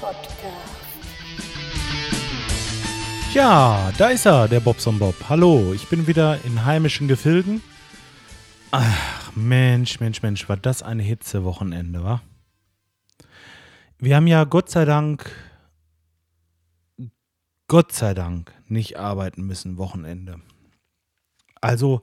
Podcast. 0.00 0.82
Ja, 3.32 3.92
da 3.96 4.08
ist 4.08 4.26
er, 4.26 4.48
der 4.48 4.60
Bobson 4.60 4.98
Bob. 4.98 5.14
Hallo, 5.28 5.72
ich 5.72 5.88
bin 5.88 6.06
wieder 6.08 6.44
in 6.44 6.64
heimischen 6.64 7.06
Gefilden. 7.06 7.62
Ach, 8.72 9.30
Mensch, 9.36 10.00
Mensch, 10.00 10.22
Mensch, 10.22 10.48
war 10.48 10.56
das 10.56 10.82
eine 10.82 11.04
Hitzewochenende, 11.04 12.02
wa? 12.02 12.20
Wir 13.98 14.16
haben 14.16 14.26
ja 14.26 14.42
Gott 14.42 14.70
sei 14.70 14.84
Dank, 14.84 15.30
Gott 17.68 17.92
sei 17.92 18.14
Dank 18.14 18.52
nicht 18.66 18.98
arbeiten 18.98 19.42
müssen 19.42 19.78
Wochenende. 19.78 20.40
Also, 21.60 22.02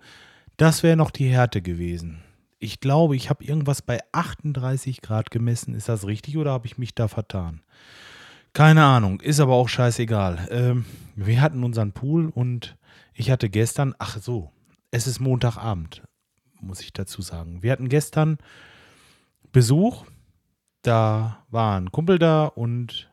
das 0.56 0.84
wäre 0.84 0.96
noch 0.96 1.12
die 1.12 1.28
Härte 1.28 1.62
gewesen. 1.62 2.24
Ich 2.60 2.82
glaube, 2.82 3.16
ich 3.16 3.30
habe 3.30 3.44
irgendwas 3.44 3.82
bei 3.82 4.00
38 4.12 5.02
Grad 5.02 5.32
gemessen. 5.32 5.74
Ist 5.74 5.88
das 5.88 6.06
richtig 6.06 6.38
oder 6.38 6.52
habe 6.52 6.68
ich 6.68 6.78
mich 6.78 6.94
da 6.94 7.08
vertan? 7.08 7.62
Keine 8.54 8.84
Ahnung, 8.84 9.22
ist 9.22 9.40
aber 9.40 9.54
auch 9.54 9.70
scheißegal. 9.70 10.48
Ähm, 10.52 10.86
wir 11.16 11.42
hatten 11.42 11.64
unseren 11.64 11.94
Pool 11.94 12.30
und 12.30 12.78
ich 13.14 13.32
hatte 13.32 13.50
gestern, 13.50 13.96
ach 14.00 14.18
so, 14.20 14.52
es 14.92 15.08
ist 15.08 15.20
Montagabend, 15.20 16.04
muss 16.60 16.82
ich 16.82 16.92
dazu 16.92 17.22
sagen. 17.22 17.64
Wir 17.64 17.72
hatten 17.72 17.90
gestern 17.90 18.38
Besuch, 19.52 20.06
da 20.82 21.46
war 21.50 21.80
ein 21.80 21.92
Kumpel 21.92 22.20
da 22.20 22.46
und 22.46 23.10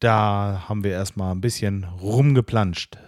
da 0.00 0.64
haben 0.68 0.84
wir 0.84 0.92
erstmal 0.92 1.32
ein 1.32 1.40
bisschen 1.40 1.84
rumgeplanscht. 1.84 2.98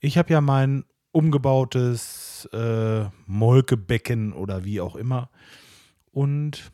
Ich 0.00 0.18
habe 0.18 0.32
ja 0.32 0.40
mein 0.40 0.84
umgebautes 1.12 2.29
äh, 2.46 3.04
Molkebecken 3.26 4.32
oder 4.32 4.64
wie 4.64 4.80
auch 4.80 4.96
immer. 4.96 5.30
Und 6.12 6.72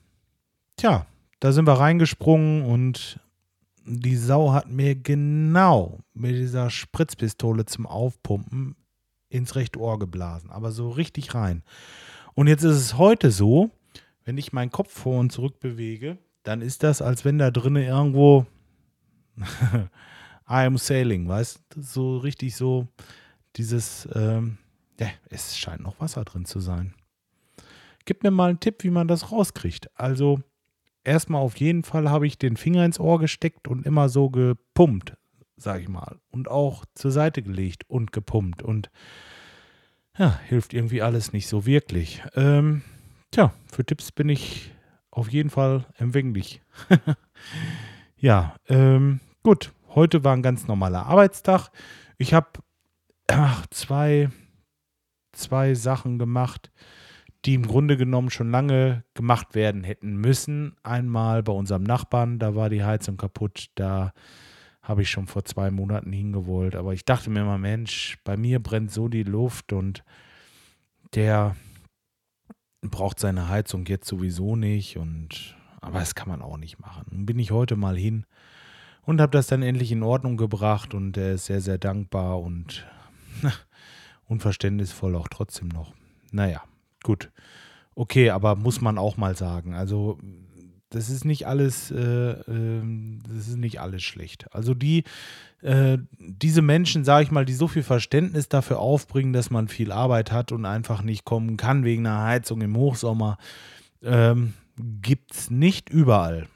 tja, 0.76 1.06
da 1.40 1.52
sind 1.52 1.66
wir 1.66 1.74
reingesprungen 1.74 2.62
und 2.62 3.20
die 3.84 4.16
Sau 4.16 4.52
hat 4.52 4.68
mir 4.68 4.94
genau 4.96 6.00
mit 6.12 6.34
dieser 6.34 6.70
Spritzpistole 6.70 7.66
zum 7.66 7.86
Aufpumpen 7.86 8.74
ins 9.28 9.54
rechte 9.54 9.78
Ohr 9.78 9.98
geblasen, 9.98 10.50
aber 10.50 10.72
so 10.72 10.90
richtig 10.90 11.34
rein. 11.34 11.62
Und 12.34 12.48
jetzt 12.48 12.64
ist 12.64 12.76
es 12.76 12.98
heute 12.98 13.30
so, 13.30 13.70
wenn 14.24 14.38
ich 14.38 14.52
meinen 14.52 14.70
Kopf 14.70 14.92
vor 14.92 15.20
und 15.20 15.30
zurück 15.30 15.60
bewege, 15.60 16.18
dann 16.42 16.62
ist 16.62 16.82
das, 16.82 17.00
als 17.00 17.24
wenn 17.24 17.38
da 17.38 17.50
drinnen 17.50 17.82
irgendwo 17.82 18.46
I 20.48 20.64
am 20.64 20.78
sailing, 20.78 21.28
weißt 21.28 21.60
du? 21.70 21.82
So 21.82 22.18
richtig 22.18 22.56
so 22.56 22.86
dieses, 23.56 24.08
ähm, 24.14 24.58
ja, 24.98 25.08
es 25.30 25.56
scheint 25.58 25.82
noch 25.82 26.00
Wasser 26.00 26.24
drin 26.24 26.44
zu 26.44 26.60
sein. 26.60 26.94
Gib 28.04 28.22
mir 28.22 28.30
mal 28.30 28.50
einen 28.50 28.60
Tipp, 28.60 28.84
wie 28.84 28.90
man 28.90 29.08
das 29.08 29.32
rauskriegt. 29.32 29.90
Also, 29.98 30.40
erstmal 31.04 31.42
auf 31.42 31.56
jeden 31.56 31.82
Fall 31.82 32.08
habe 32.10 32.26
ich 32.26 32.38
den 32.38 32.56
Finger 32.56 32.84
ins 32.84 33.00
Ohr 33.00 33.18
gesteckt 33.18 33.68
und 33.68 33.84
immer 33.84 34.08
so 34.08 34.30
gepumpt, 34.30 35.16
sag 35.56 35.80
ich 35.80 35.88
mal. 35.88 36.18
Und 36.30 36.48
auch 36.48 36.84
zur 36.94 37.10
Seite 37.10 37.42
gelegt 37.42 37.84
und 37.88 38.12
gepumpt. 38.12 38.62
Und 38.62 38.90
ja, 40.18 40.38
hilft 40.46 40.72
irgendwie 40.72 41.02
alles 41.02 41.32
nicht 41.32 41.48
so 41.48 41.66
wirklich. 41.66 42.22
Ähm, 42.34 42.82
tja, 43.30 43.52
für 43.70 43.84
Tipps 43.84 44.12
bin 44.12 44.28
ich 44.28 44.72
auf 45.10 45.30
jeden 45.30 45.50
Fall 45.50 45.86
empfänglich. 45.96 46.62
ja, 48.16 48.54
ähm, 48.68 49.20
gut. 49.42 49.72
Heute 49.94 50.24
war 50.24 50.34
ein 50.36 50.42
ganz 50.42 50.68
normaler 50.68 51.06
Arbeitstag. 51.06 51.70
Ich 52.18 52.34
habe 52.34 52.48
zwei, 53.70 54.28
zwei 55.36 55.74
Sachen 55.74 56.18
gemacht, 56.18 56.70
die 57.44 57.54
im 57.54 57.66
Grunde 57.66 57.96
genommen 57.96 58.30
schon 58.30 58.50
lange 58.50 59.04
gemacht 59.14 59.54
werden 59.54 59.84
hätten 59.84 60.16
müssen. 60.16 60.74
Einmal 60.82 61.42
bei 61.42 61.52
unserem 61.52 61.84
Nachbarn, 61.84 62.38
da 62.38 62.54
war 62.54 62.70
die 62.70 62.84
Heizung 62.84 63.16
kaputt, 63.16 63.68
da 63.76 64.12
habe 64.82 65.02
ich 65.02 65.10
schon 65.10 65.26
vor 65.26 65.44
zwei 65.44 65.70
Monaten 65.70 66.12
hingewollt. 66.12 66.76
Aber 66.76 66.92
ich 66.92 67.04
dachte 67.04 67.30
mir 67.30 67.40
immer, 67.40 67.58
Mensch, 67.58 68.18
bei 68.24 68.36
mir 68.36 68.60
brennt 68.60 68.90
so 68.92 69.08
die 69.08 69.24
Luft 69.24 69.72
und 69.72 70.04
der 71.14 71.56
braucht 72.82 73.18
seine 73.18 73.48
Heizung 73.48 73.86
jetzt 73.86 74.08
sowieso 74.08 74.56
nicht. 74.56 74.96
Und 74.96 75.56
aber 75.80 76.00
das 76.00 76.14
kann 76.14 76.28
man 76.28 76.42
auch 76.42 76.56
nicht 76.56 76.78
machen. 76.78 77.06
Nun 77.10 77.26
bin 77.26 77.38
ich 77.38 77.50
heute 77.50 77.76
mal 77.76 77.96
hin 77.96 78.26
und 79.02 79.20
habe 79.20 79.30
das 79.30 79.46
dann 79.46 79.62
endlich 79.62 79.92
in 79.92 80.02
Ordnung 80.02 80.36
gebracht 80.36 80.94
und 80.94 81.16
er 81.16 81.34
ist 81.34 81.46
sehr, 81.46 81.60
sehr 81.60 81.78
dankbar 81.78 82.40
und 82.40 82.86
unverständnisvoll 84.28 85.14
auch 85.16 85.28
trotzdem 85.28 85.68
noch. 85.68 85.92
Naja, 86.30 86.62
gut. 87.02 87.30
Okay, 87.94 88.30
aber 88.30 88.56
muss 88.56 88.80
man 88.80 88.98
auch 88.98 89.16
mal 89.16 89.36
sagen. 89.36 89.74
Also, 89.74 90.18
das 90.90 91.10
ist 91.10 91.24
nicht 91.24 91.46
alles, 91.46 91.90
äh, 91.90 91.96
äh, 91.96 93.18
das 93.28 93.48
ist 93.48 93.56
nicht 93.56 93.80
alles 93.80 94.02
schlecht. 94.02 94.52
Also 94.54 94.74
die, 94.74 95.04
äh, 95.62 95.98
diese 96.18 96.62
Menschen, 96.62 97.04
sage 97.04 97.24
ich 97.24 97.30
mal, 97.30 97.44
die 97.44 97.54
so 97.54 97.68
viel 97.68 97.82
Verständnis 97.82 98.48
dafür 98.48 98.78
aufbringen, 98.78 99.32
dass 99.32 99.50
man 99.50 99.68
viel 99.68 99.92
Arbeit 99.92 100.30
hat 100.30 100.52
und 100.52 100.64
einfach 100.64 101.02
nicht 101.02 101.24
kommen 101.24 101.56
kann 101.56 101.84
wegen 101.84 102.06
einer 102.06 102.22
Heizung 102.22 102.60
im 102.60 102.76
Hochsommer, 102.76 103.36
ähm, 104.02 104.54
gibt 104.76 105.34
es 105.34 105.50
nicht 105.50 105.90
überall. 105.90 106.46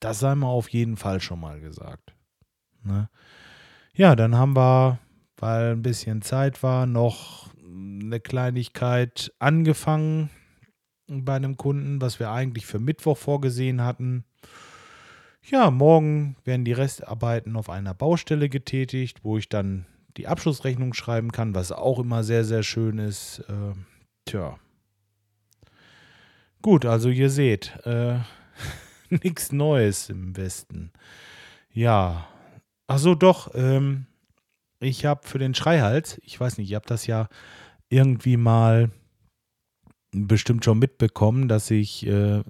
Das 0.00 0.18
sei 0.18 0.34
mal 0.34 0.48
auf 0.48 0.68
jeden 0.70 0.96
Fall 0.96 1.20
schon 1.20 1.40
mal 1.40 1.60
gesagt. 1.60 2.12
Ne? 2.82 3.08
Ja, 3.94 4.16
dann 4.16 4.34
haben 4.34 4.56
wir 4.56 4.98
weil 5.38 5.72
ein 5.72 5.82
bisschen 5.82 6.22
Zeit 6.22 6.62
war, 6.62 6.86
noch 6.86 7.50
eine 7.64 8.20
Kleinigkeit 8.20 9.32
angefangen 9.38 10.30
bei 11.08 11.36
einem 11.36 11.56
Kunden, 11.56 12.00
was 12.00 12.18
wir 12.18 12.30
eigentlich 12.30 12.66
für 12.66 12.78
Mittwoch 12.78 13.16
vorgesehen 13.16 13.82
hatten. 13.82 14.24
Ja, 15.42 15.70
morgen 15.70 16.36
werden 16.44 16.64
die 16.64 16.72
Restarbeiten 16.72 17.56
auf 17.56 17.70
einer 17.70 17.94
Baustelle 17.94 18.48
getätigt, 18.48 19.22
wo 19.22 19.38
ich 19.38 19.48
dann 19.48 19.86
die 20.16 20.26
Abschlussrechnung 20.26 20.94
schreiben 20.94 21.30
kann, 21.30 21.54
was 21.54 21.70
auch 21.70 21.98
immer 22.00 22.24
sehr, 22.24 22.44
sehr 22.44 22.62
schön 22.62 22.98
ist. 22.98 23.40
Äh, 23.48 23.74
tja. 24.24 24.58
Gut, 26.62 26.84
also 26.84 27.10
ihr 27.10 27.30
seht, 27.30 27.78
äh, 27.84 28.18
nichts 29.10 29.52
Neues 29.52 30.10
im 30.10 30.36
Westen. 30.36 30.90
Ja. 31.72 32.26
Ach 32.88 32.98
so, 32.98 33.14
doch, 33.14 33.54
ähm, 33.54 34.06
ich 34.80 35.04
habe 35.04 35.26
für 35.26 35.38
den 35.38 35.54
Schreihals, 35.54 36.20
ich 36.24 36.38
weiß 36.38 36.58
nicht, 36.58 36.70
ihr 36.70 36.76
habt 36.76 36.90
das 36.90 37.06
ja 37.06 37.28
irgendwie 37.88 38.36
mal 38.36 38.90
bestimmt 40.12 40.64
schon 40.64 40.78
mitbekommen, 40.78 41.48
dass 41.48 41.70
ich, 41.70 42.06
äh, 42.06 42.42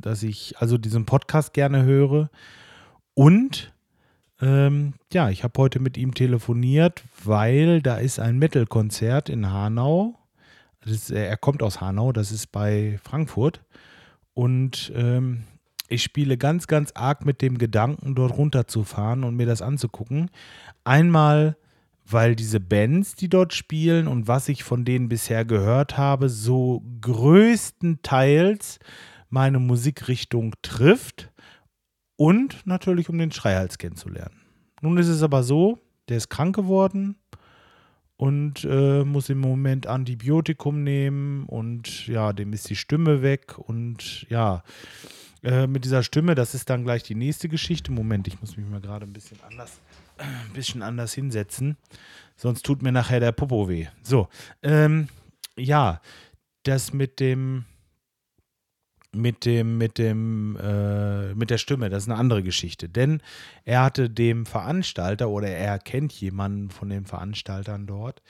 dass 0.00 0.22
ich 0.22 0.58
also 0.58 0.78
diesen 0.78 1.06
Podcast 1.06 1.52
gerne 1.52 1.84
höre. 1.84 2.30
Und 3.14 3.72
ähm, 4.40 4.94
ja, 5.12 5.30
ich 5.30 5.44
habe 5.44 5.60
heute 5.60 5.80
mit 5.80 5.96
ihm 5.96 6.14
telefoniert, 6.14 7.04
weil 7.24 7.80
da 7.80 7.96
ist 7.96 8.18
ein 8.18 8.38
Metal-Konzert 8.38 9.28
in 9.28 9.50
Hanau. 9.50 10.18
Ist, 10.84 11.10
er 11.10 11.36
kommt 11.36 11.62
aus 11.62 11.80
Hanau, 11.80 12.12
das 12.12 12.30
ist 12.30 12.48
bei 12.48 12.98
Frankfurt. 13.02 13.64
Und 14.34 14.92
ähm, 14.94 15.44
ich 15.88 16.02
spiele 16.02 16.36
ganz, 16.36 16.66
ganz 16.66 16.92
arg 16.92 17.24
mit 17.24 17.42
dem 17.42 17.58
Gedanken, 17.58 18.14
dort 18.14 18.36
runterzufahren 18.36 19.24
und 19.24 19.36
mir 19.36 19.46
das 19.46 19.62
anzugucken. 19.62 20.30
Einmal, 20.84 21.56
weil 22.08 22.36
diese 22.36 22.60
Bands, 22.60 23.14
die 23.14 23.28
dort 23.28 23.54
spielen 23.54 24.08
und 24.08 24.28
was 24.28 24.48
ich 24.48 24.64
von 24.64 24.84
denen 24.84 25.08
bisher 25.08 25.44
gehört 25.44 25.96
habe, 25.96 26.28
so 26.28 26.82
größtenteils 27.00 28.78
meine 29.28 29.58
Musikrichtung 29.58 30.54
trifft. 30.62 31.30
Und 32.16 32.66
natürlich, 32.66 33.10
um 33.10 33.18
den 33.18 33.30
Schreihals 33.30 33.76
kennenzulernen. 33.76 34.40
Nun 34.80 34.96
ist 34.96 35.08
es 35.08 35.22
aber 35.22 35.42
so, 35.42 35.78
der 36.08 36.16
ist 36.16 36.30
krank 36.30 36.56
geworden 36.56 37.16
und 38.16 38.64
äh, 38.64 39.04
muss 39.04 39.28
im 39.28 39.38
Moment 39.38 39.86
Antibiotikum 39.86 40.82
nehmen 40.82 41.44
und 41.44 42.06
ja, 42.06 42.32
dem 42.32 42.52
ist 42.52 42.70
die 42.70 42.76
Stimme 42.76 43.22
weg 43.22 43.58
und 43.58 44.26
ja, 44.30 44.62
äh, 45.46 45.68
mit 45.68 45.84
dieser 45.84 46.02
Stimme, 46.02 46.34
das 46.34 46.54
ist 46.54 46.68
dann 46.68 46.82
gleich 46.82 47.04
die 47.04 47.14
nächste 47.14 47.48
Geschichte. 47.48 47.92
Moment, 47.92 48.26
ich 48.26 48.40
muss 48.40 48.56
mich 48.56 48.66
mal 48.66 48.80
gerade 48.80 49.06
ein 49.06 49.12
bisschen 49.12 49.38
anders, 49.48 49.80
ein 50.18 50.52
bisschen 50.52 50.82
anders 50.82 51.14
hinsetzen. 51.14 51.76
Sonst 52.36 52.66
tut 52.66 52.82
mir 52.82 52.90
nachher 52.90 53.20
der 53.20 53.30
Popo 53.30 53.68
weh. 53.68 53.86
So, 54.02 54.28
ähm, 54.64 55.06
ja, 55.56 56.00
das 56.64 56.92
mit 56.92 57.20
dem, 57.20 57.64
mit 59.12 59.44
dem, 59.44 59.78
mit 59.78 59.98
dem, 59.98 60.56
äh, 60.60 61.32
mit 61.34 61.50
der 61.50 61.58
Stimme, 61.58 61.90
das 61.90 62.02
ist 62.02 62.08
eine 62.10 62.18
andere 62.18 62.42
Geschichte. 62.42 62.88
Denn 62.88 63.22
er 63.64 63.84
hatte 63.84 64.10
dem 64.10 64.46
Veranstalter 64.46 65.28
oder 65.28 65.48
er 65.48 65.78
kennt 65.78 66.12
jemanden 66.12 66.70
von 66.70 66.88
den 66.88 67.06
Veranstaltern 67.06 67.86
dort, 67.86 68.20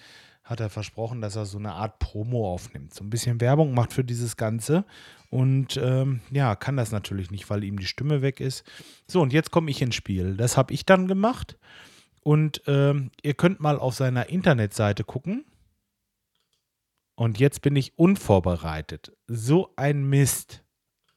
hat 0.47 0.61
er 0.61 0.71
versprochen, 0.71 1.21
dass 1.21 1.35
er 1.35 1.45
so 1.45 1.59
eine 1.59 1.73
Art 1.73 1.99
Promo 1.99 2.53
aufnimmt. 2.53 2.95
So 2.95 3.03
ein 3.03 3.11
bisschen 3.11 3.41
Werbung 3.41 3.75
macht 3.75 3.93
für 3.93 4.05
dieses 4.05 4.37
Ganze. 4.37 4.85
Und 5.29 5.77
ähm, 5.77 6.21
ja, 6.31 6.55
kann 6.55 6.77
das 6.77 6.93
natürlich 6.93 7.33
nicht, 7.33 7.51
weil 7.51 7.65
ihm 7.65 7.79
die 7.79 7.87
Stimme 7.87 8.23
weg 8.23 8.39
ist. 8.39 8.65
So, 9.09 9.21
und 9.21 9.33
jetzt 9.33 9.51
komme 9.51 9.71
ich 9.73 9.83
ins 9.83 9.97
Spiel. 9.97 10.37
Das 10.37 10.57
habe 10.57 10.73
ich 10.73 10.87
dann 10.87 11.09
gemacht. 11.09 11.59
Und 12.23 12.63
ähm, 12.69 13.11
ihr 13.23 13.35
könnt 13.35 13.59
mal 13.59 13.79
auf 13.79 13.95
seiner 13.95 14.29
Internetseite 14.29 15.03
gucken. 15.03 15.45
Und 17.17 17.41
jetzt 17.41 17.61
bin 17.61 17.75
ich 17.75 17.99
unvorbereitet. 17.99 19.17
So 19.27 19.73
ein 19.75 20.09
Mist. 20.09 20.63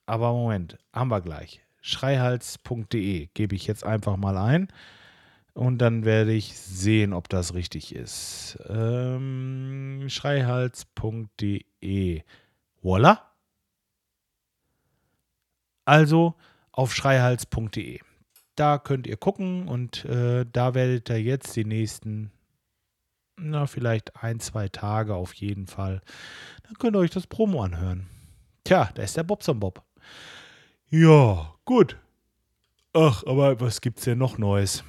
Aber 0.08 0.34
Moment, 0.34 0.80
haben 0.92 1.12
wir 1.12 1.22
gleich. 1.22 1.62
schreihals.de 1.82 3.30
gebe 3.36 3.56
ich 3.56 3.68
jetzt 3.68 3.84
einfach 3.84 4.18
mal 4.18 4.38
ein. 4.38 4.70
Und 5.60 5.80
dann 5.80 6.06
werde 6.06 6.32
ich 6.32 6.58
sehen, 6.58 7.12
ob 7.12 7.28
das 7.28 7.54
richtig 7.54 7.94
ist. 7.94 8.58
Ähm, 8.70 10.06
schreihals.de. 10.08 10.72
Voila. 12.82 13.30
Also 15.84 16.36
auf 16.72 16.96
schreihals.de. 16.96 18.00
Da 18.56 18.78
könnt 18.78 19.06
ihr 19.06 19.18
gucken 19.18 19.68
und 19.68 20.06
äh, 20.06 20.46
da 20.50 20.76
werdet 20.76 21.10
ihr 21.10 21.22
jetzt 21.22 21.54
die 21.58 21.66
nächsten, 21.66 22.32
na, 23.36 23.68
vielleicht 23.68 24.16
ein, 24.16 24.40
zwei 24.40 24.70
Tage 24.70 25.14
auf 25.14 25.34
jeden 25.34 25.68
Fall. 25.68 26.02
Dann 26.64 26.76
könnt 26.76 26.96
ihr 26.96 27.00
euch 27.00 27.12
das 27.12 27.28
Promo 27.28 27.62
anhören. 27.64 28.08
Tja, 28.64 28.92
da 28.94 29.04
ist 29.04 29.18
der 29.18 29.24
Bobson 29.24 29.60
Bob. 29.60 29.84
Ja, 30.88 31.54
gut. 31.66 31.98
Ach, 32.94 33.26
aber 33.26 33.60
was 33.60 33.82
gibt's 33.82 34.06
denn 34.06 34.20
noch 34.20 34.38
Neues? 34.38 34.86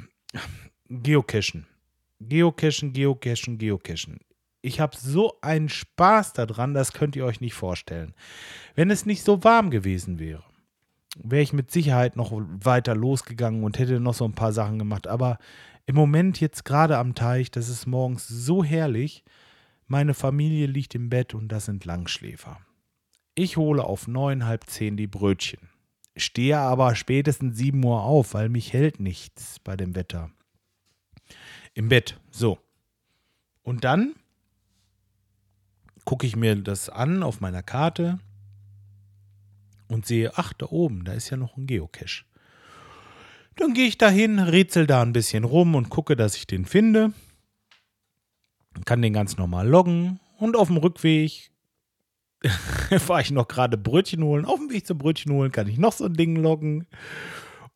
Geocachen. 0.89 1.67
Geocachen, 2.21 2.93
Geocachen, 2.93 3.59
Geocachen. 3.59 4.21
Ich 4.63 4.79
habe 4.79 4.97
so 4.97 5.39
einen 5.41 5.69
Spaß 5.69 6.35
daran, 6.35 6.75
das 6.75 6.93
könnt 6.93 7.17
ihr 7.17 7.25
euch 7.25 7.41
nicht 7.41 7.55
vorstellen. 7.55 8.15
Wenn 8.75 8.91
es 8.91 9.07
nicht 9.07 9.23
so 9.23 9.43
warm 9.43 9.71
gewesen 9.71 10.19
wäre, 10.19 10.45
wäre 11.17 11.43
ich 11.43 11.53
mit 11.53 11.71
Sicherheit 11.71 12.17
noch 12.17 12.31
weiter 12.33 12.95
losgegangen 12.95 13.65
und 13.65 13.79
hätte 13.79 14.01
noch 14.01 14.15
so 14.15 14.25
ein 14.25 14.35
paar 14.35 14.53
Sachen 14.53 14.79
gemacht. 14.79 15.07
Aber 15.07 15.39
im 15.87 15.97
Moment 15.97 16.41
jetzt 16.41 16.65
gerade 16.65 16.99
am 16.99 17.15
Teich, 17.15 17.51
das 17.51 17.69
ist 17.69 17.87
morgens 17.87 18.29
so 18.29 18.63
herrlich. 18.63 19.25
Meine 19.87 20.15
Familie 20.15 20.67
liegt 20.67 20.95
im 20.95 21.09
Bett 21.09 21.35
und 21.35 21.49
das 21.49 21.65
sind 21.65 21.85
Langschläfer. 21.85 22.59
Ich 23.35 23.57
hole 23.57 23.83
auf 23.83 24.07
neun, 24.07 24.45
halb 24.45 24.65
zehn 24.65 24.97
die 24.97 25.07
Brötchen. 25.07 25.71
Stehe 26.17 26.59
aber 26.59 26.95
spätestens 26.95 27.57
sieben 27.57 27.85
Uhr 27.85 28.03
auf, 28.03 28.35
weil 28.35 28.49
mich 28.49 28.73
hält 28.73 29.01
nichts 29.01 29.59
bei 29.61 29.77
dem 29.77 29.95
Wetter. 29.95 30.31
Im 31.75 31.89
Bett, 31.89 32.19
so. 32.31 32.59
Und 33.63 33.85
dann 33.85 34.15
gucke 36.05 36.27
ich 36.27 36.35
mir 36.35 36.57
das 36.57 36.89
an 36.89 37.23
auf 37.23 37.41
meiner 37.41 37.63
Karte 37.63 38.19
und 39.89 40.07
sehe, 40.07 40.33
ach, 40.37 40.53
da 40.53 40.67
oben, 40.67 41.05
da 41.05 41.13
ist 41.13 41.31
ja 41.31 41.37
noch 41.37 41.57
ein 41.57 41.67
Geocache. 41.67 42.25
Dann 43.57 43.75
gehe 43.75 43.87
ich 43.87 43.99
dahin, 43.99 44.39
rätsel 44.39 44.87
da 44.87 45.03
ein 45.03 45.13
bisschen 45.13 45.45
rum 45.45 45.75
und 45.75 45.91
gucke, 45.91 46.17
dass 46.17 46.37
ich 46.37 46.47
den 46.47 46.65
finde. 46.65 47.13
Kann 48.85 49.03
den 49.03 49.13
ganz 49.13 49.37
normal 49.37 49.69
loggen 49.69 50.19
und 50.39 50.57
auf 50.57 50.69
dem 50.69 50.79
Rückweg 50.79 51.51
fahre 52.99 53.23
ich 53.23 53.31
noch 53.31 53.49
gerade 53.49 53.77
Brötchen 53.77 54.23
holen. 54.23 54.45
Auf 54.45 54.59
dem 54.59 54.71
Weg 54.71 54.87
zum 54.87 54.99
Brötchen 54.99 55.33
holen 55.33 55.53
kann 55.53 55.69
ich 55.69 55.79
noch 55.79 55.93
so 55.93 56.07
ein 56.07 56.15
Ding 56.15 56.37
loggen 56.37 56.87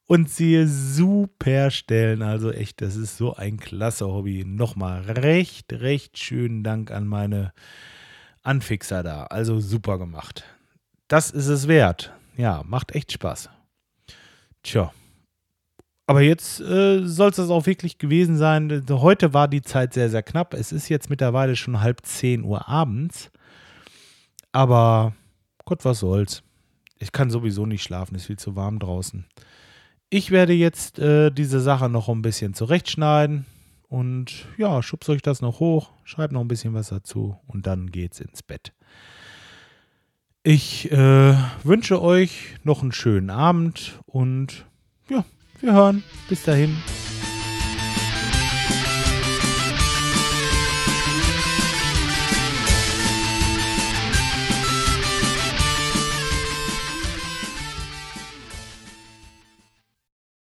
und 0.07 0.31
sehe 0.31 0.67
super 0.67 1.71
Stellen. 1.71 2.23
Also 2.23 2.51
echt, 2.51 2.81
das 2.81 2.97
ist 2.97 3.17
so 3.17 3.35
ein 3.35 3.59
klasse 3.59 4.07
Hobby. 4.07 4.45
Nochmal 4.45 5.03
recht, 5.03 5.73
recht 5.73 6.19
schönen 6.19 6.63
Dank 6.63 6.91
an 6.91 7.07
meine 7.07 7.53
Anfixer 8.43 9.03
da. 9.03 9.25
Also 9.25 9.61
super 9.61 9.99
gemacht. 9.99 10.45
Das 11.09 11.31
ist 11.31 11.49
es 11.49 11.69
wert. 11.69 12.13
Ja, 12.37 12.63
macht 12.67 12.95
echt 12.95 13.13
Spaß. 13.13 13.51
Tja. 14.63 14.93
Aber 16.07 16.21
jetzt 16.21 16.61
äh, 16.61 17.07
soll 17.07 17.31
es 17.31 17.37
das 17.37 17.49
auch 17.49 17.67
wirklich 17.67 17.97
gewesen 17.97 18.37
sein. 18.37 18.85
Heute 18.91 19.33
war 19.33 19.49
die 19.49 19.63
Zeit 19.63 19.95
sehr, 19.95 20.11
sehr 20.11 20.23
knapp. 20.23 20.53
Es 20.53 20.71
ist 20.71 20.91
jetzt 20.91 21.09
mittlerweile 21.09 21.57
schon 21.57 21.81
halb 21.81 22.05
zehn 22.05 22.45
Uhr 22.45 22.69
abends. 22.69 23.31
Aber 24.55 25.15
Gott, 25.65 25.85
was 25.85 25.99
soll's. 25.99 26.45
Ich 27.01 27.11
kann 27.11 27.29
sowieso 27.29 27.67
nicht 27.67 27.83
schlafen, 27.83 28.15
es 28.15 28.23
ist 28.23 28.27
viel 28.29 28.39
zu 28.39 28.55
warm 28.55 28.79
draußen. 28.79 29.27
Ich 30.11 30.31
werde 30.31 30.53
jetzt 30.53 31.01
äh, 31.01 31.33
diese 31.33 31.59
Sache 31.59 31.89
noch 31.89 32.09
ein 32.09 32.23
bisschen 32.23 32.55
zurechtschneiden 32.55 33.47
und 33.89 34.47
ja, 34.57 34.81
schubst 34.81 35.11
euch 35.11 35.23
das 35.23 35.43
noch 35.43 35.59
hoch, 35.59 35.91
schreibt 36.05 36.33
noch 36.33 36.41
ein 36.41 36.49
bisschen 36.49 36.73
was 36.73 36.89
dazu 36.89 37.37
und 37.49 37.67
dann 37.67 37.91
geht's 37.91 38.21
ins 38.21 38.45
Bett. 38.45 38.73
Ich 40.45 40.93
äh, 40.93 41.35
wünsche 41.65 42.01
euch 42.01 42.55
noch 42.63 42.83
einen 42.83 42.93
schönen 42.93 43.31
Abend 43.31 43.99
und 44.07 44.67
ja, 45.11 45.25
wir 45.61 45.73
hören. 45.73 46.05
Bis 46.29 46.45
dahin. 46.45 46.77